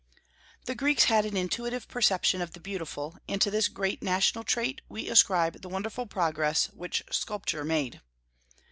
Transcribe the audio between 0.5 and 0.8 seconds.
The